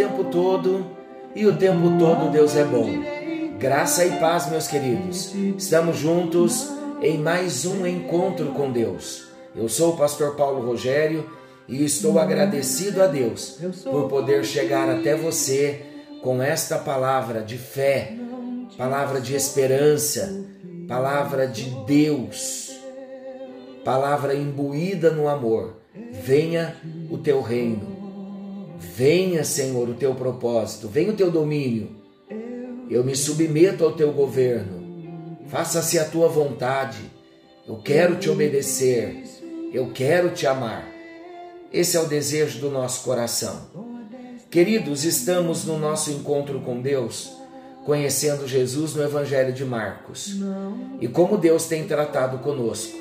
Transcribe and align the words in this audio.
tempo 0.00 0.24
todo 0.24 0.86
e 1.36 1.44
o 1.44 1.58
tempo 1.58 1.98
todo 1.98 2.30
Deus 2.30 2.56
é 2.56 2.64
bom. 2.64 2.88
Graça 3.58 4.02
e 4.06 4.12
paz, 4.12 4.48
meus 4.48 4.66
queridos. 4.66 5.34
Estamos 5.58 5.98
juntos 5.98 6.72
em 7.02 7.18
mais 7.18 7.66
um 7.66 7.86
encontro 7.86 8.46
com 8.52 8.72
Deus. 8.72 9.28
Eu 9.54 9.68
sou 9.68 9.92
o 9.92 9.96
pastor 9.98 10.36
Paulo 10.36 10.66
Rogério 10.66 11.28
e 11.68 11.84
estou 11.84 12.18
agradecido 12.18 13.02
a 13.02 13.06
Deus 13.06 13.58
por 13.84 14.08
poder 14.08 14.42
chegar 14.42 14.88
até 14.88 15.14
você 15.14 15.82
com 16.22 16.42
esta 16.42 16.78
palavra 16.78 17.42
de 17.42 17.58
fé, 17.58 18.14
palavra 18.78 19.20
de 19.20 19.36
esperança, 19.36 20.46
palavra 20.88 21.46
de 21.46 21.64
Deus, 21.86 22.70
palavra 23.84 24.34
imbuída 24.34 25.10
no 25.10 25.28
amor. 25.28 25.76
Venha 26.10 26.74
o 27.10 27.18
teu 27.18 27.42
reino, 27.42 27.89
venha, 28.80 29.44
Senhor, 29.44 29.90
o 29.90 29.94
teu 29.94 30.14
propósito, 30.14 30.88
venha 30.88 31.12
o 31.12 31.16
teu 31.16 31.30
domínio. 31.30 31.90
Eu 32.88 33.04
me 33.04 33.14
submeto 33.14 33.84
ao 33.84 33.92
teu 33.92 34.10
governo, 34.10 35.38
faça-se 35.48 35.98
a 35.98 36.04
tua 36.04 36.28
vontade. 36.28 36.98
Eu 37.68 37.76
quero 37.76 38.16
te 38.16 38.30
obedecer, 38.30 39.22
eu 39.72 39.92
quero 39.92 40.30
te 40.30 40.46
amar. 40.46 40.88
Esse 41.70 41.96
é 41.96 42.00
o 42.00 42.06
desejo 42.06 42.58
do 42.58 42.70
nosso 42.70 43.04
coração. 43.04 43.68
Queridos, 44.50 45.04
estamos 45.04 45.64
no 45.64 45.78
nosso 45.78 46.10
encontro 46.10 46.60
com 46.60 46.80
Deus, 46.80 47.30
conhecendo 47.84 48.48
Jesus 48.48 48.94
no 48.94 49.02
Evangelho 49.02 49.52
de 49.52 49.64
Marcos 49.64 50.36
e 51.00 51.06
como 51.06 51.36
Deus 51.36 51.66
tem 51.66 51.86
tratado 51.86 52.38
conosco. 52.38 52.98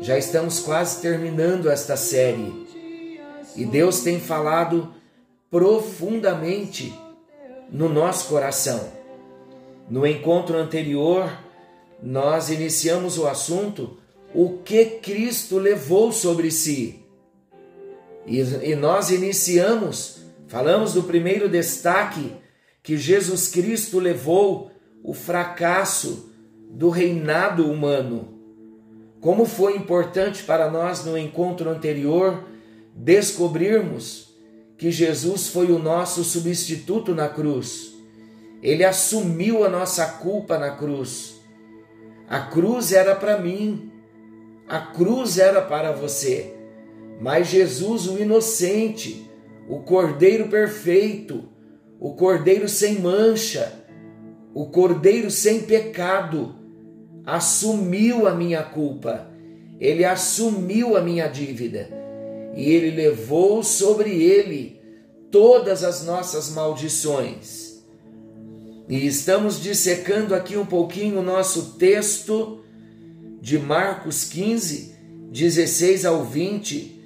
Já 0.00 0.16
estamos 0.16 0.60
quase 0.60 1.02
terminando 1.02 1.68
esta 1.68 1.96
série 1.96 2.69
e 3.56 3.64
Deus 3.64 4.00
tem 4.00 4.20
falado 4.20 4.92
profundamente 5.50 6.92
no 7.70 7.88
nosso 7.88 8.28
coração. 8.28 8.92
No 9.88 10.06
encontro 10.06 10.56
anterior, 10.56 11.30
nós 12.02 12.48
iniciamos 12.48 13.18
o 13.18 13.26
assunto 13.26 13.98
o 14.32 14.58
que 14.58 14.84
Cristo 14.84 15.58
levou 15.58 16.12
sobre 16.12 16.50
si. 16.50 17.04
E, 18.26 18.38
e 18.38 18.76
nós 18.76 19.10
iniciamos, 19.10 20.22
falamos 20.46 20.94
do 20.94 21.02
primeiro 21.02 21.48
destaque, 21.48 22.32
que 22.82 22.96
Jesus 22.96 23.48
Cristo 23.48 23.98
levou 23.98 24.70
o 25.02 25.12
fracasso 25.12 26.32
do 26.70 26.88
reinado 26.88 27.70
humano. 27.70 28.38
Como 29.20 29.44
foi 29.44 29.76
importante 29.76 30.44
para 30.44 30.70
nós 30.70 31.04
no 31.04 31.18
encontro 31.18 31.68
anterior 31.68 32.44
descobrirmos 32.94 34.30
que 34.80 34.90
Jesus 34.90 35.48
foi 35.48 35.70
o 35.70 35.78
nosso 35.78 36.24
substituto 36.24 37.14
na 37.14 37.28
cruz. 37.28 37.94
Ele 38.62 38.82
assumiu 38.82 39.64
a 39.64 39.68
nossa 39.68 40.06
culpa 40.06 40.58
na 40.58 40.70
cruz. 40.70 41.38
A 42.26 42.40
cruz 42.40 42.92
era 42.92 43.14
para 43.14 43.38
mim, 43.38 43.90
a 44.66 44.80
cruz 44.80 45.38
era 45.38 45.60
para 45.60 45.92
você. 45.92 46.54
Mas 47.20 47.48
Jesus, 47.48 48.06
o 48.06 48.18
inocente, 48.18 49.30
o 49.68 49.80
Cordeiro 49.80 50.48
perfeito, 50.48 51.48
o 51.98 52.14
Cordeiro 52.14 52.68
sem 52.68 53.00
mancha, 53.00 53.84
o 54.54 54.66
Cordeiro 54.70 55.30
sem 55.30 55.60
pecado, 55.60 56.54
assumiu 57.26 58.26
a 58.26 58.34
minha 58.34 58.62
culpa, 58.62 59.30
ele 59.78 60.06
assumiu 60.06 60.96
a 60.96 61.02
minha 61.02 61.28
dívida 61.28 61.99
e 62.54 62.70
ele 62.70 62.90
levou 62.90 63.62
sobre 63.62 64.10
ele 64.22 64.80
todas 65.30 65.84
as 65.84 66.04
nossas 66.04 66.50
maldições. 66.50 67.80
E 68.88 69.06
estamos 69.06 69.62
dissecando 69.62 70.34
aqui 70.34 70.56
um 70.56 70.66
pouquinho 70.66 71.20
o 71.20 71.22
nosso 71.22 71.74
texto 71.78 72.64
de 73.40 73.58
Marcos 73.58 74.24
15, 74.24 74.96
16 75.30 76.04
ao 76.04 76.24
20. 76.24 77.00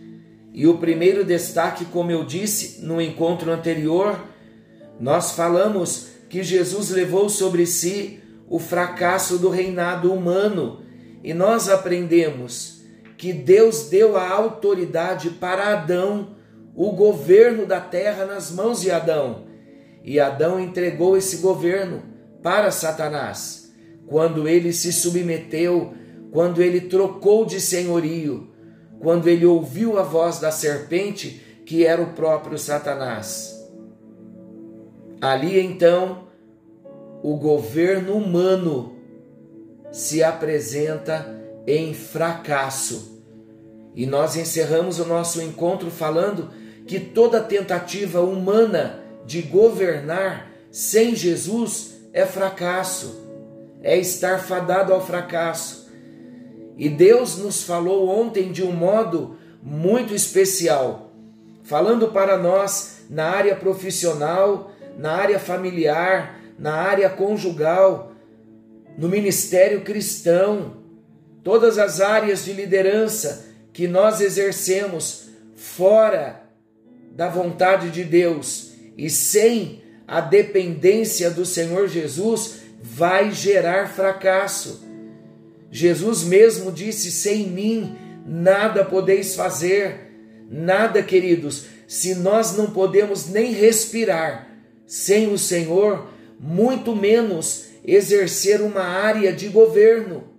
E 0.55 0.67
o 0.67 0.79
primeiro 0.79 1.25
destaque, 1.25 1.85
como 1.85 2.11
eu 2.11 2.25
disse 2.25 2.81
no 2.83 3.01
encontro 3.01 3.51
anterior, 3.53 4.19
nós 4.99 5.33
falamos 5.33 6.07
que 6.31 6.43
Jesus 6.43 6.91
levou 6.91 7.29
sobre 7.29 7.67
si 7.67 8.21
o 8.49 8.59
fracasso 8.59 9.39
do 9.39 9.51
reinado 9.51 10.13
humano 10.13 10.81
e 11.23 11.35
nós 11.35 11.69
aprendemos 11.69 12.74
que 13.17 13.33
Deus 13.33 13.89
deu 13.89 14.17
a 14.17 14.29
autoridade 14.29 15.31
para 15.31 15.73
Adão, 15.73 16.37
o 16.75 16.93
governo 16.93 17.67
da 17.67 17.81
terra 17.81 18.25
nas 18.25 18.51
mãos 18.51 18.81
de 18.81 18.91
Adão. 18.91 19.45
E 20.03 20.19
Adão 20.21 20.61
entregou 20.61 21.17
esse 21.17 21.39
governo 21.39 22.03
para 22.43 22.71
Satanás. 22.71 23.73
Quando 24.07 24.47
ele 24.49 24.73
se 24.73 24.93
submeteu, 24.93 25.95
quando 26.31 26.61
ele 26.61 26.83
trocou 26.83 27.47
de 27.47 27.61
senhorio, 27.61 28.51
quando 29.01 29.29
ele 29.29 29.47
ouviu 29.47 29.99
a 29.99 30.03
voz 30.03 30.41
da 30.41 30.51
serpente, 30.51 31.41
que 31.65 31.87
era 31.87 32.03
o 32.03 32.13
próprio 32.13 32.59
Satanás. 32.59 33.55
Ali 35.21 35.59
então, 35.59 36.29
o 37.23 37.37
governo 37.37 38.15
humano 38.15 38.97
se 39.91 40.23
apresenta 40.23 41.44
em 41.67 41.95
fracasso. 41.95 43.23
E 43.95 44.07
nós 44.07 44.37
encerramos 44.37 44.99
o 44.99 45.05
nosso 45.05 45.41
encontro 45.41 45.91
falando 45.91 46.51
que 46.87 46.99
toda 46.99 47.41
tentativa 47.41 48.21
humana 48.21 49.01
de 49.25 49.41
governar 49.43 50.51
sem 50.71 51.15
Jesus 51.15 51.95
é 52.13 52.27
fracasso, 52.27 53.29
é 53.83 53.97
estar 53.97 54.39
fadado 54.41 54.93
ao 54.93 55.05
fracasso. 55.05 55.91
E 56.77 56.89
Deus 56.89 57.39
nos 57.39 57.63
falou 57.63 58.09
ontem 58.09 58.51
de 58.51 58.63
um 58.63 58.73
modo 58.73 59.37
muito 59.63 60.15
especial, 60.15 61.13
falando 61.63 62.09
para 62.09 62.37
nós 62.37 63.05
na 63.09 63.27
área 63.27 63.55
profissional, 63.55 64.73
na 64.99 65.13
área 65.13 65.39
familiar, 65.39 66.41
na 66.59 66.75
área 66.75 67.09
conjugal, 67.09 68.13
no 68.99 69.09
ministério 69.09 69.83
cristão, 69.83 70.84
todas 71.45 71.79
as 71.79 72.01
áreas 72.01 72.45
de 72.45 72.53
liderança 72.53 73.47
que 73.73 73.87
nós 73.87 74.21
exercemos 74.21 75.29
fora 75.55 76.43
da 77.13 77.29
vontade 77.29 77.91
de 77.91 78.03
Deus 78.03 78.73
e 78.97 79.09
sem 79.11 79.83
a 80.09 80.21
dependência 80.21 81.31
do 81.31 81.45
Senhor 81.45 81.89
Jesus 81.89 82.57
vai 82.83 83.31
gerar 83.31 83.89
fracasso. 83.89 84.83
Jesus 85.71 86.23
mesmo 86.25 86.73
disse: 86.73 87.11
sem 87.11 87.49
mim 87.49 87.97
nada 88.27 88.85
podeis 88.85 89.35
fazer. 89.35 90.03
Nada, 90.51 91.03
queridos, 91.03 91.67
se 91.89 92.15
nós 92.15 92.57
não 92.57 92.71
podemos 92.71 93.29
nem 93.29 93.53
respirar 93.53 94.49
sem 94.87 95.33
o 95.33 95.39
Senhor, 95.39 96.09
muito 96.39 96.95
menos 96.95 97.67
exercer 97.85 98.61
uma 98.61 98.83
área 98.83 99.33
de 99.33 99.49
governo. 99.49 100.34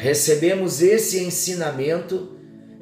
Recebemos 0.00 0.80
esse 0.80 1.22
ensinamento 1.22 2.30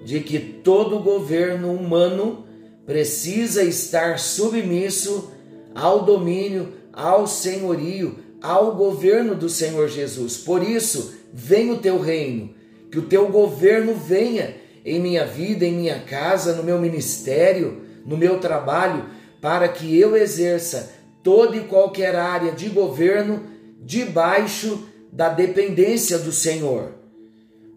de 0.04 0.20
que 0.20 0.38
todo 0.38 1.00
governo 1.00 1.72
humano 1.72 2.46
precisa 2.86 3.64
estar 3.64 4.20
submisso 4.20 5.32
ao 5.74 6.04
domínio, 6.04 6.74
ao 6.92 7.26
senhorio, 7.26 8.20
ao 8.40 8.76
governo 8.76 9.34
do 9.34 9.48
Senhor 9.48 9.88
Jesus. 9.88 10.36
Por 10.36 10.62
isso, 10.62 11.12
vem 11.34 11.72
o 11.72 11.78
teu 11.78 12.00
reino, 12.00 12.54
que 12.88 13.00
o 13.00 13.06
teu 13.06 13.26
governo 13.30 13.94
venha 13.94 14.54
em 14.84 15.00
minha 15.00 15.26
vida, 15.26 15.64
em 15.64 15.72
minha 15.72 15.98
casa, 15.98 16.54
no 16.54 16.62
meu 16.62 16.80
ministério, 16.80 17.82
no 18.06 18.16
meu 18.16 18.38
trabalho, 18.38 19.06
para 19.40 19.66
que 19.66 19.98
eu 19.98 20.16
exerça 20.16 20.94
toda 21.24 21.56
e 21.56 21.64
qualquer 21.64 22.14
área 22.14 22.52
de 22.52 22.68
governo 22.68 23.42
debaixo 23.82 24.86
da 25.12 25.28
dependência 25.28 26.16
do 26.16 26.30
Senhor. 26.30 26.96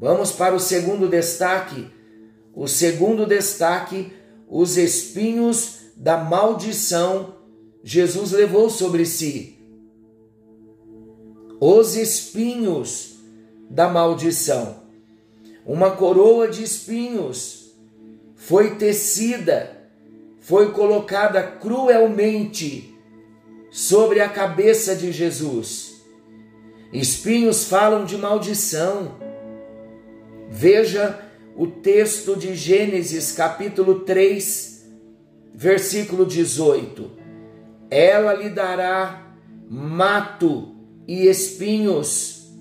Vamos 0.01 0.31
para 0.31 0.55
o 0.55 0.59
segundo 0.59 1.07
destaque. 1.07 1.87
O 2.55 2.67
segundo 2.67 3.27
destaque, 3.27 4.11
os 4.49 4.75
espinhos 4.75 5.81
da 5.95 6.17
maldição 6.17 7.35
Jesus 7.83 8.31
levou 8.31 8.69
sobre 8.69 9.05
si. 9.05 9.59
Os 11.59 11.95
espinhos 11.95 13.19
da 13.69 13.87
maldição. 13.87 14.81
Uma 15.63 15.91
coroa 15.91 16.47
de 16.47 16.63
espinhos 16.63 17.71
foi 18.35 18.75
tecida, 18.75 19.87
foi 20.39 20.71
colocada 20.71 21.43
cruelmente 21.43 22.95
sobre 23.69 24.19
a 24.19 24.27
cabeça 24.27 24.95
de 24.95 25.11
Jesus. 25.11 26.01
Espinhos 26.91 27.65
falam 27.65 28.03
de 28.03 28.17
maldição. 28.17 29.30
Veja 30.53 31.17
o 31.55 31.65
texto 31.65 32.35
de 32.35 32.53
Gênesis, 32.53 33.31
capítulo 33.31 34.01
3, 34.01 34.85
versículo 35.55 36.25
18. 36.25 37.09
Ela 37.89 38.33
lhe 38.33 38.49
dará 38.49 39.33
mato 39.69 40.75
e 41.07 41.25
espinhos, 41.25 42.51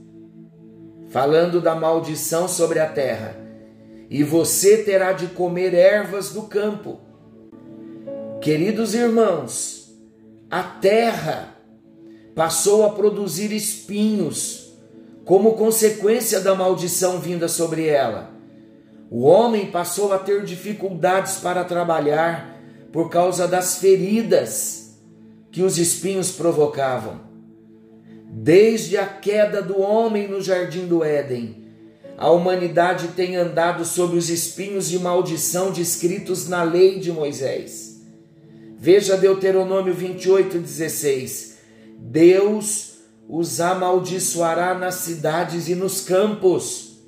falando 1.08 1.60
da 1.60 1.74
maldição 1.74 2.46
sobre 2.46 2.78
a 2.78 2.88
terra, 2.88 3.34
e 4.08 4.22
você 4.22 4.84
terá 4.84 5.12
de 5.12 5.26
comer 5.26 5.74
ervas 5.74 6.32
do 6.32 6.42
campo. 6.42 7.00
Queridos 8.40 8.94
irmãos, 8.94 9.92
a 10.48 10.62
terra 10.62 11.56
passou 12.36 12.86
a 12.86 12.90
produzir 12.90 13.50
espinhos 13.50 14.69
como 15.24 15.54
consequência 15.54 16.40
da 16.40 16.54
maldição 16.54 17.18
vinda 17.18 17.48
sobre 17.48 17.86
ela. 17.86 18.30
O 19.10 19.22
homem 19.22 19.70
passou 19.70 20.12
a 20.12 20.18
ter 20.18 20.44
dificuldades 20.44 21.38
para 21.38 21.64
trabalhar 21.64 22.60
por 22.92 23.10
causa 23.10 23.46
das 23.46 23.78
feridas 23.78 24.98
que 25.50 25.62
os 25.62 25.78
espinhos 25.78 26.32
provocavam. 26.32 27.20
Desde 28.32 28.96
a 28.96 29.06
queda 29.06 29.60
do 29.60 29.80
homem 29.80 30.28
no 30.28 30.40
jardim 30.40 30.86
do 30.86 31.02
Éden, 31.02 31.60
a 32.16 32.30
humanidade 32.30 33.08
tem 33.08 33.34
andado 33.34 33.84
sob 33.84 34.16
os 34.16 34.28
espinhos 34.28 34.88
de 34.88 34.98
maldição 34.98 35.72
descritos 35.72 36.48
na 36.48 36.62
lei 36.62 37.00
de 37.00 37.10
Moisés. 37.10 38.00
Veja 38.78 39.16
Deuteronômio 39.16 39.92
28, 39.92 40.58
16. 40.58 41.58
Deus 41.98 42.89
os 43.32 43.60
amaldiçoará 43.60 44.74
nas 44.74 44.96
cidades 44.96 45.68
e 45.68 45.76
nos 45.76 46.00
campos 46.00 46.98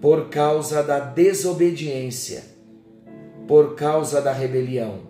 por 0.00 0.30
causa 0.30 0.82
da 0.82 0.98
desobediência, 0.98 2.42
por 3.46 3.74
causa 3.74 4.22
da 4.22 4.32
rebelião. 4.32 5.00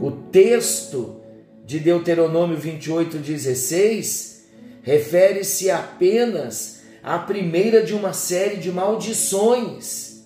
O 0.00 0.10
texto 0.10 1.20
de 1.66 1.78
Deuteronômio 1.78 2.56
28, 2.56 3.18
16 3.18 4.46
refere-se 4.82 5.70
apenas 5.70 6.82
à 7.02 7.18
primeira 7.18 7.82
de 7.82 7.94
uma 7.94 8.14
série 8.14 8.56
de 8.56 8.72
maldições 8.72 10.24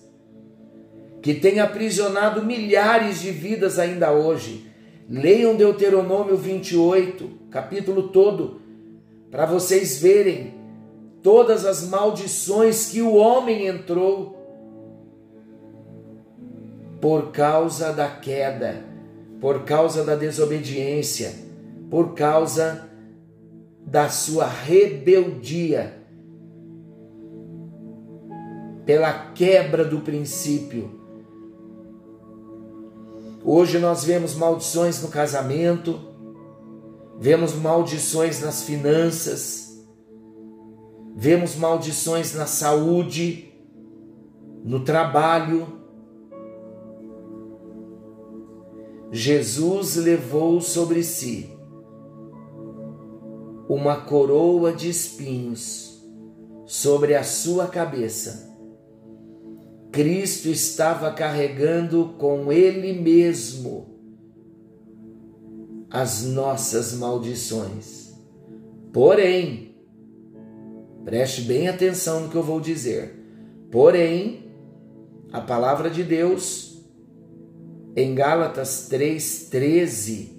que 1.21 1.33
tem 1.33 1.59
aprisionado 1.59 2.45
milhares 2.45 3.19
de 3.19 3.31
vidas 3.31 3.77
ainda 3.77 4.13
hoje. 4.13 4.71
Leiam 5.09 5.55
Deuteronômio 5.55 6.37
28, 6.37 7.38
capítulo 7.49 8.09
todo, 8.09 8.61
para 9.31 9.45
vocês 9.45 9.99
verem 9.99 10.53
todas 11.21 11.65
as 11.65 11.87
maldições 11.87 12.89
que 12.89 13.01
o 13.01 13.15
homem 13.15 13.67
entrou 13.67 14.37
por 17.01 17.31
causa 17.31 17.93
da 17.93 18.07
queda, 18.07 18.83
por 19.39 19.63
causa 19.63 20.03
da 20.03 20.15
desobediência, 20.15 21.33
por 21.89 22.13
causa 22.13 22.89
da 23.85 24.09
sua 24.09 24.45
rebeldia, 24.45 25.97
pela 28.85 29.31
quebra 29.31 29.85
do 29.85 30.01
princípio. 30.01 30.99
Hoje 33.43 33.79
nós 33.79 34.03
vemos 34.03 34.35
maldições 34.35 35.01
no 35.01 35.07
casamento, 35.07 36.08
vemos 37.19 37.53
maldições 37.53 38.39
nas 38.39 38.63
finanças, 38.63 39.77
vemos 41.15 41.55
maldições 41.55 42.33
na 42.33 42.45
saúde, 42.45 43.53
no 44.63 44.85
trabalho. 44.85 45.67
Jesus 49.11 49.97
levou 49.97 50.61
sobre 50.61 51.03
si 51.03 51.49
uma 53.67 53.97
coroa 53.97 54.71
de 54.71 54.89
espinhos 54.89 56.01
sobre 56.65 57.15
a 57.15 57.23
sua 57.23 57.67
cabeça. 57.67 58.47
Cristo 59.91 60.47
estava 60.47 61.11
carregando 61.11 62.13
com 62.17 62.51
Ele 62.51 62.93
mesmo 62.93 63.98
as 65.89 66.23
nossas 66.23 66.93
maldições. 66.93 68.13
Porém, 68.93 69.75
preste 71.03 71.41
bem 71.41 71.67
atenção 71.67 72.21
no 72.21 72.29
que 72.29 72.35
eu 72.35 72.43
vou 72.43 72.59
dizer. 72.59 73.15
Porém, 73.71 74.51
a 75.31 75.41
palavra 75.41 75.89
de 75.89 76.03
Deus, 76.03 76.83
em 77.95 78.13
Gálatas 78.13 78.89
3,13, 78.91 80.29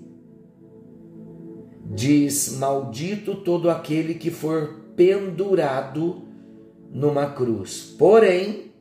diz: 1.93 2.56
Maldito 2.56 3.37
todo 3.37 3.70
aquele 3.70 4.14
que 4.14 4.31
for 4.31 4.81
pendurado 4.96 6.23
numa 6.93 7.26
cruz. 7.26 7.94
Porém, 7.99 8.73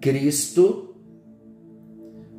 Cristo, 0.00 0.87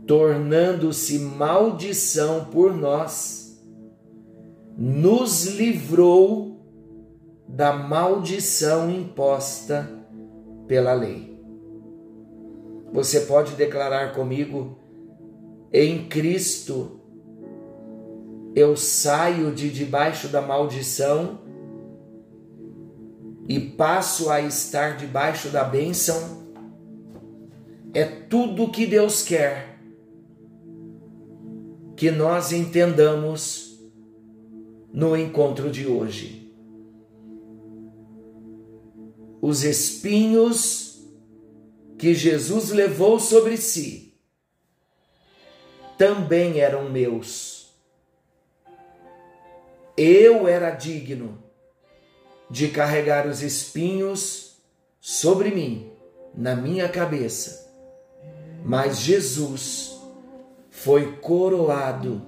tornando-se 0.09 1.19
maldição 1.19 2.45
por 2.45 2.75
nós, 2.75 3.63
nos 4.75 5.45
livrou 5.45 6.65
da 7.47 7.73
maldição 7.73 8.89
imposta 8.89 9.88
pela 10.67 10.94
lei. 10.94 11.39
Você 12.91 13.19
pode 13.21 13.53
declarar 13.53 14.15
comigo: 14.15 14.79
em 15.71 16.07
Cristo 16.07 17.00
eu 18.56 18.75
saio 18.75 19.51
de 19.51 19.69
debaixo 19.69 20.27
da 20.27 20.41
maldição 20.41 21.41
e 23.47 23.59
passo 23.59 24.31
a 24.31 24.42
estar 24.42 24.97
debaixo 24.97 25.49
da 25.49 25.63
bênção 25.63 26.49
é 27.94 28.06
tudo 28.06 28.63
o 28.63 28.71
que 28.71 28.87
Deus 28.87 29.21
quer 29.21 29.69
que 31.99 32.09
nós 32.09 32.53
entendamos 32.53 33.77
no 34.94 35.18
encontro 35.18 35.69
de 35.69 35.85
hoje. 35.85 36.49
Os 39.41 39.65
espinhos 39.65 41.03
que 41.97 42.13
Jesus 42.13 42.69
levou 42.69 43.19
sobre 43.19 43.57
si 43.57 44.13
também 45.97 46.61
eram 46.61 46.89
meus. 46.89 47.73
Eu 49.97 50.47
era 50.47 50.71
digno 50.71 51.44
de 52.49 52.69
carregar 52.69 53.27
os 53.27 53.44
espinhos 53.44 54.57
sobre 55.01 55.51
mim, 55.51 55.91
na 56.33 56.56
minha 56.56 56.87
cabeça 56.87 57.69
mas 58.63 58.99
Jesus 58.99 59.98
foi 60.83 61.18
coroado 61.18 62.21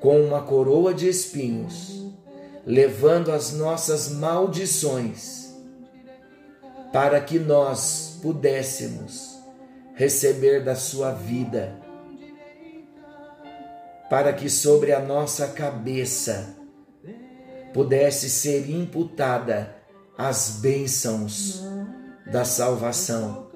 com 0.00 0.22
uma 0.22 0.40
coroa 0.42 0.94
de 0.94 1.06
espinhos, 1.06 2.02
levando 2.64 3.30
as 3.30 3.52
nossas 3.52 4.08
maldições, 4.08 5.52
para 6.92 7.20
que 7.20 7.38
nós 7.38 8.18
pudéssemos 8.22 9.38
receber 9.94 10.64
da 10.64 10.74
sua 10.74 11.12
vida, 11.12 11.78
para 14.08 14.32
que 14.32 14.48
sobre 14.48 14.92
a 14.92 15.00
nossa 15.00 15.48
cabeça 15.48 16.56
pudesse 17.74 18.30
ser 18.30 18.70
imputada 18.70 19.76
as 20.16 20.58
bênçãos 20.62 21.62
da 22.30 22.46
salvação. 22.46 23.50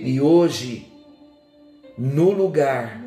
E 0.00 0.20
hoje, 0.20 0.91
no 1.96 2.30
lugar 2.30 3.02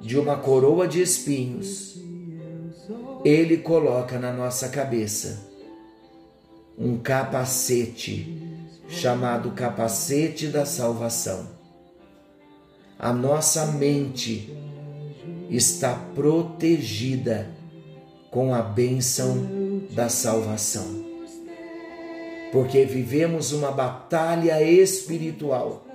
de 0.00 0.18
uma 0.18 0.36
coroa 0.36 0.88
de 0.88 1.02
espinhos, 1.02 1.98
Ele 3.24 3.58
coloca 3.58 4.18
na 4.18 4.32
nossa 4.32 4.68
cabeça 4.68 5.48
um 6.78 6.98
capacete 6.98 8.40
chamado 8.88 9.50
capacete 9.50 10.48
da 10.48 10.64
salvação. 10.64 11.46
A 12.98 13.12
nossa 13.12 13.66
mente 13.66 14.52
está 15.50 15.94
protegida 16.14 17.50
com 18.30 18.54
a 18.54 18.62
bênção 18.62 19.46
da 19.90 20.08
salvação. 20.08 21.04
Porque 22.52 22.84
vivemos 22.84 23.52
uma 23.52 23.70
batalha 23.70 24.62
espiritual 24.62 25.86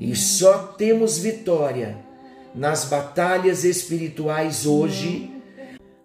e 0.00 0.16
só 0.16 0.56
temos 0.78 1.18
vitória 1.18 1.98
nas 2.54 2.86
batalhas 2.86 3.64
espirituais 3.64 4.64
hoje, 4.64 5.30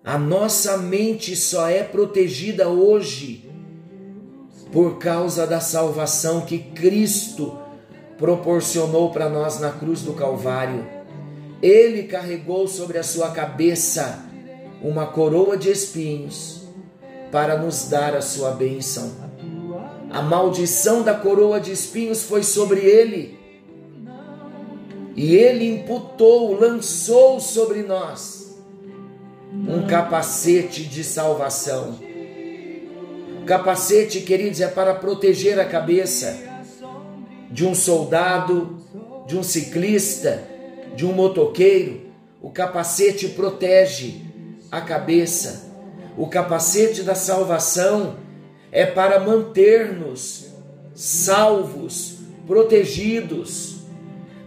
a 0.03 0.17
nossa 0.17 0.77
mente 0.77 1.35
só 1.35 1.69
é 1.69 1.81
protegida 1.81 2.67
hoje 2.67 3.49
por 4.71 4.99
causa 4.99 5.47
da 5.47 5.61
salvação 5.61 6.41
que 6.41 6.59
Cristo 6.59 7.57
proporcionou 8.17 9.11
para 9.11 9.29
nós 9.29 9.59
na 9.59 9.71
cruz 9.71 10.01
do 10.01 10.13
Calvário. 10.13 10.85
Ele 11.61 12.03
carregou 12.03 12.67
sobre 12.67 12.97
a 12.97 13.03
sua 13.03 13.31
cabeça 13.31 14.23
uma 14.83 15.07
coroa 15.07 15.57
de 15.57 15.71
espinhos 15.71 16.63
para 17.31 17.57
nos 17.57 17.87
dar 17.89 18.15
a 18.15 18.21
sua 18.21 18.51
bênção. 18.51 19.11
A 20.11 20.21
maldição 20.21 21.01
da 21.01 21.13
coroa 21.13 21.59
de 21.59 21.71
espinhos 21.71 22.23
foi 22.23 22.43
sobre 22.43 22.81
ele. 22.81 23.44
E 25.15 25.35
ele 25.35 25.69
imputou, 25.69 26.53
lançou 26.59 27.39
sobre 27.39 27.83
nós 27.83 28.57
um 29.67 29.87
capacete 29.87 30.83
de 30.83 31.03
salvação. 31.03 31.97
Capacete, 33.45 34.21
queridos, 34.21 34.59
é 34.59 34.67
para 34.67 34.93
proteger 34.95 35.59
a 35.59 35.65
cabeça 35.65 36.37
de 37.49 37.65
um 37.65 37.73
soldado, 37.73 38.77
de 39.27 39.37
um 39.37 39.43
ciclista, 39.43 40.43
de 40.95 41.05
um 41.05 41.13
motoqueiro. 41.13 42.01
O 42.41 42.49
capacete 42.49 43.29
protege 43.29 44.21
a 44.71 44.81
cabeça. 44.81 45.71
O 46.17 46.27
capacete 46.27 47.03
da 47.03 47.15
salvação 47.15 48.17
é 48.71 48.85
para 48.85 49.19
manter-nos 49.19 50.47
salvos, 50.93 52.17
protegidos, 52.47 53.74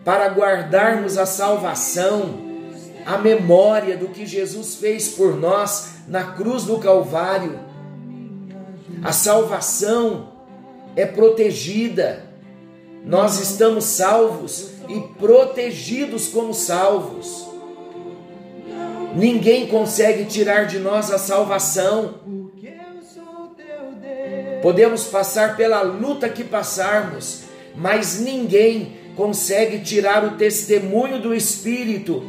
para 0.08 0.26
guardarmos 0.28 1.18
a 1.18 1.26
salvação, 1.26 2.38
a 3.04 3.18
memória 3.18 3.94
do 3.94 4.08
que 4.08 4.24
Jesus 4.24 4.76
fez 4.76 5.10
por 5.10 5.36
nós 5.36 5.96
na 6.08 6.32
cruz 6.32 6.64
do 6.64 6.78
Calvário. 6.78 7.60
A 9.04 9.12
salvação 9.12 10.32
é 10.96 11.04
protegida. 11.04 12.24
Nós 13.04 13.38
estamos 13.38 13.84
salvos 13.84 14.70
e 14.88 14.98
protegidos 15.18 16.28
como 16.28 16.54
salvos. 16.54 17.46
Ninguém 19.14 19.66
consegue 19.66 20.24
tirar 20.24 20.64
de 20.64 20.78
nós 20.78 21.10
a 21.10 21.18
salvação. 21.18 22.14
Podemos 24.62 25.04
passar 25.04 25.54
pela 25.54 25.82
luta 25.82 26.30
que 26.30 26.44
passarmos, 26.44 27.42
mas 27.76 28.18
ninguém 28.18 28.97
consegue 29.18 29.80
tirar 29.80 30.24
o 30.24 30.36
testemunho 30.36 31.20
do 31.20 31.34
Espírito 31.34 32.22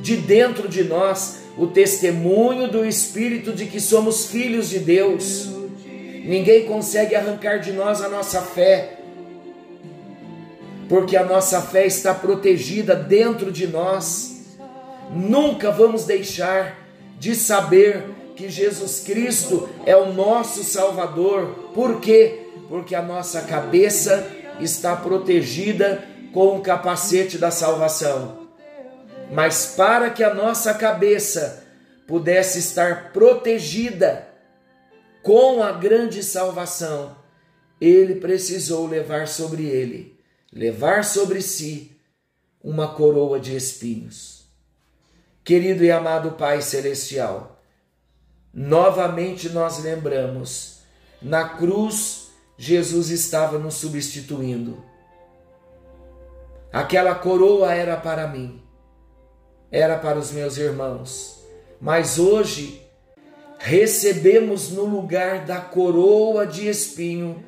de 0.00 0.16
dentro 0.16 0.68
de 0.68 0.84
nós, 0.84 1.40
o 1.58 1.66
testemunho 1.66 2.68
do 2.68 2.86
Espírito 2.86 3.52
de 3.52 3.66
que 3.66 3.80
somos 3.80 4.26
filhos 4.26 4.68
de 4.68 4.78
Deus. 4.78 5.48
Ninguém 6.24 6.64
consegue 6.66 7.16
arrancar 7.16 7.58
de 7.58 7.72
nós 7.72 8.00
a 8.00 8.08
nossa 8.08 8.40
fé, 8.42 8.96
porque 10.88 11.16
a 11.16 11.24
nossa 11.24 11.60
fé 11.60 11.84
está 11.84 12.14
protegida 12.14 12.94
dentro 12.94 13.50
de 13.50 13.66
nós. 13.66 14.56
Nunca 15.10 15.72
vamos 15.72 16.04
deixar 16.04 16.78
de 17.18 17.34
saber 17.34 18.04
que 18.36 18.48
Jesus 18.48 19.02
Cristo 19.04 19.68
é 19.84 19.96
o 19.96 20.12
nosso 20.12 20.62
Salvador. 20.62 21.72
Por 21.74 22.00
quê? 22.00 22.42
Porque 22.68 22.94
a 22.94 23.02
nossa 23.02 23.40
cabeça 23.40 24.30
está 24.60 24.94
protegida 24.94 26.14
com 26.36 26.58
o 26.58 26.60
capacete 26.60 27.38
da 27.38 27.50
salvação. 27.50 28.46
Mas 29.32 29.68
para 29.74 30.10
que 30.10 30.22
a 30.22 30.34
nossa 30.34 30.74
cabeça 30.74 31.64
pudesse 32.06 32.58
estar 32.58 33.10
protegida 33.10 34.28
com 35.22 35.62
a 35.62 35.72
grande 35.72 36.22
salvação, 36.22 37.16
ele 37.80 38.16
precisou 38.16 38.86
levar 38.86 39.26
sobre 39.26 39.64
ele, 39.64 40.20
levar 40.52 41.04
sobre 41.04 41.40
si 41.40 41.98
uma 42.62 42.88
coroa 42.88 43.40
de 43.40 43.56
espinhos. 43.56 44.44
Querido 45.42 45.82
e 45.84 45.90
amado 45.90 46.32
Pai 46.32 46.60
Celestial, 46.60 47.62
novamente 48.52 49.48
nós 49.48 49.82
lembramos, 49.82 50.80
na 51.22 51.48
cruz 51.48 52.28
Jesus 52.58 53.08
estava 53.08 53.58
nos 53.58 53.76
substituindo. 53.76 54.84
Aquela 56.76 57.14
coroa 57.14 57.72
era 57.72 57.96
para 57.96 58.28
mim, 58.28 58.60
era 59.72 59.96
para 59.96 60.18
os 60.18 60.30
meus 60.30 60.58
irmãos, 60.58 61.42
mas 61.80 62.18
hoje 62.18 62.82
recebemos 63.58 64.68
no 64.68 64.84
lugar 64.84 65.46
da 65.46 65.58
coroa 65.58 66.46
de 66.46 66.68
espinho 66.68 67.42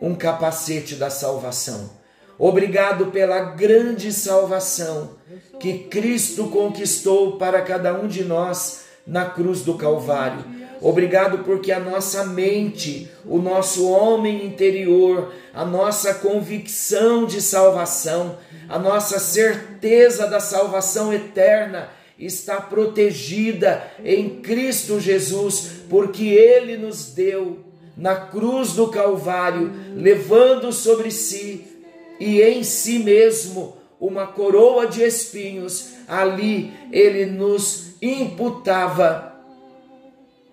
um 0.00 0.14
capacete 0.14 0.94
da 0.94 1.10
salvação. 1.10 1.90
Obrigado 2.38 3.08
pela 3.08 3.40
grande 3.52 4.10
salvação 4.14 5.10
que 5.58 5.80
Cristo 5.80 6.48
conquistou 6.48 7.36
para 7.36 7.60
cada 7.60 7.92
um 7.92 8.08
de 8.08 8.24
nós 8.24 8.84
na 9.06 9.26
cruz 9.26 9.60
do 9.60 9.74
Calvário. 9.74 10.42
Obrigado 10.80 11.44
porque 11.44 11.70
a 11.70 11.78
nossa 11.78 12.24
mente, 12.24 13.10
o 13.26 13.36
nosso 13.36 13.86
homem 13.90 14.46
interior, 14.46 15.34
a 15.52 15.66
nossa 15.66 16.14
convicção 16.14 17.26
de 17.26 17.42
salvação, 17.42 18.38
a 18.70 18.78
nossa 18.78 19.18
certeza 19.18 20.28
da 20.28 20.38
salvação 20.38 21.12
eterna 21.12 21.90
está 22.16 22.60
protegida 22.60 23.82
em 24.04 24.40
Cristo 24.40 25.00
Jesus, 25.00 25.72
porque 25.88 26.24
Ele 26.28 26.76
nos 26.76 27.06
deu 27.06 27.58
na 27.96 28.14
cruz 28.14 28.74
do 28.74 28.86
Calvário, 28.86 29.72
levando 29.96 30.72
sobre 30.72 31.10
si 31.10 31.66
e 32.20 32.40
em 32.40 32.62
si 32.62 33.00
mesmo 33.00 33.76
uma 33.98 34.28
coroa 34.28 34.86
de 34.86 35.02
espinhos, 35.02 35.88
ali 36.06 36.72
ele 36.92 37.26
nos 37.26 37.94
imputava 38.00 39.34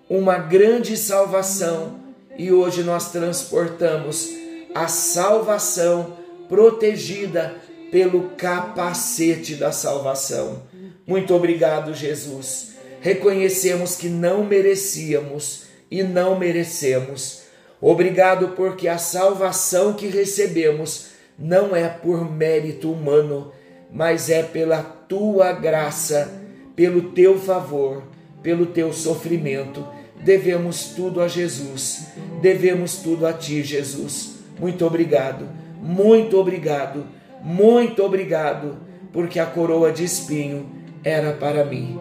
uma 0.10 0.40
grande 0.40 0.98
salvação 0.98 2.00
e 2.38 2.52
hoje 2.52 2.84
nós 2.84 3.12
transportamos 3.12 4.28
a 4.74 4.88
salvação 4.88 6.18
protegida 6.50 7.67
pelo 7.92 8.32
capacete 8.38 9.56
da 9.56 9.72
salvação. 9.72 10.64
Muito 11.06 11.34
obrigado, 11.34 11.94
Jesus. 11.94 12.76
Reconhecemos 13.00 13.96
que 13.96 14.10
não 14.10 14.44
merecíamos 14.44 15.64
e 15.90 16.04
não 16.04 16.38
merecemos. 16.38 17.44
Obrigado 17.80 18.50
porque 18.50 18.88
a 18.88 18.98
salvação 18.98 19.94
que 19.94 20.08
recebemos 20.08 21.08
não 21.38 21.76
é 21.76 21.88
por 21.88 22.30
mérito 22.30 22.92
humano, 22.92 23.52
mas 23.92 24.30
é 24.30 24.42
pela 24.44 24.82
tua 24.82 25.54
graça, 25.54 26.30
pelo 26.76 27.12
teu 27.12 27.40
favor, 27.40 28.04
pelo 28.42 28.66
teu 28.66 28.92
sofrimento. 28.92 29.88
Devemos 30.20 30.94
tudo 30.96 31.22
a 31.22 31.28
Jesus, 31.28 32.08
devemos 32.42 32.98
tudo 32.98 33.28
a 33.28 33.34
ti, 33.34 33.64
Jesus. 33.64 34.38
Muito 34.60 34.86
obrigado, 34.86 35.48
muito 35.80 36.40
obrigado, 36.40 37.06
muito 37.44 38.04
obrigado, 38.04 38.78
porque 39.12 39.40
a 39.40 39.46
coroa 39.46 39.92
de 39.92 40.04
espinho 40.04 40.70
era 41.04 41.34
para 41.34 41.64
mim, 41.66 42.00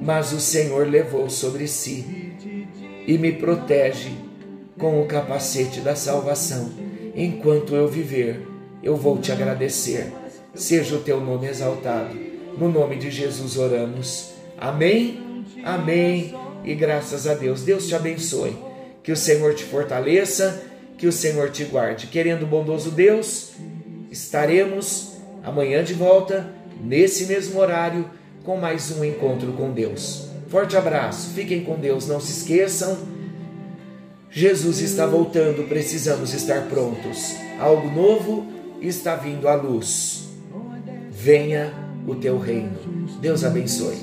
mas 0.00 0.32
o 0.32 0.40
Senhor 0.40 0.88
levou 0.88 1.28
sobre 1.28 1.66
si 1.68 2.34
e 3.06 3.18
me 3.18 3.32
protege 3.32 4.10
com 4.78 5.00
o 5.02 5.06
capacete 5.06 5.80
da 5.80 5.94
salvação 5.94 6.70
enquanto 7.14 7.74
eu 7.74 7.88
viver 7.88 8.52
eu 8.82 8.96
vou 8.96 9.18
te 9.18 9.30
agradecer. 9.30 10.12
Seja 10.54 10.96
o 10.96 11.00
teu 11.00 11.20
nome 11.20 11.46
exaltado. 11.46 12.16
No 12.58 12.68
nome 12.70 12.96
de 12.96 13.10
Jesus 13.10 13.56
oramos. 13.56 14.32
Amém, 14.58 15.44
amém 15.64 16.34
e 16.64 16.74
graças 16.74 17.26
a 17.26 17.34
Deus. 17.34 17.62
Deus 17.62 17.86
te 17.86 17.94
abençoe. 17.94 18.56
Que 19.02 19.12
o 19.12 19.16
Senhor 19.16 19.54
te 19.54 19.64
fortaleça, 19.64 20.62
que 20.98 21.06
o 21.06 21.12
Senhor 21.12 21.50
te 21.50 21.64
guarde. 21.64 22.08
Querendo 22.08 22.46
bondoso 22.46 22.90
Deus, 22.90 23.52
estaremos 24.12 25.14
amanhã 25.42 25.82
de 25.82 25.94
volta, 25.94 26.52
nesse 26.78 27.24
mesmo 27.24 27.58
horário, 27.58 28.08
com 28.44 28.58
mais 28.58 28.90
um 28.90 29.02
encontro 29.02 29.52
com 29.52 29.72
Deus. 29.72 30.28
Forte 30.48 30.76
abraço, 30.76 31.30
fiquem 31.30 31.64
com 31.64 31.76
Deus, 31.76 32.06
não 32.06 32.20
se 32.20 32.32
esqueçam. 32.32 32.98
Jesus 34.30 34.80
está 34.80 35.06
voltando, 35.06 35.66
precisamos 35.66 36.34
estar 36.34 36.68
prontos. 36.68 37.36
Algo 37.58 37.90
novo 37.90 38.46
está 38.82 39.16
vindo 39.16 39.48
a 39.48 39.54
luz. 39.54 40.28
Venha 41.10 41.72
o 42.06 42.14
teu 42.14 42.38
reino. 42.38 42.78
Deus 43.20 43.44
abençoe. 43.44 43.96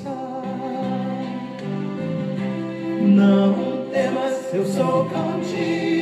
Não 3.00 3.88
temas, 3.92 4.34
eu 4.52 4.66
sou 4.66 5.04
contigo. 5.04 5.99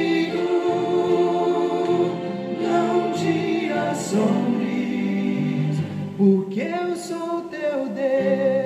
sorris, 4.11 5.77
porque 6.17 6.63
eu 6.63 6.97
sou 6.97 7.43
teu 7.43 7.89
Deus. 7.91 8.58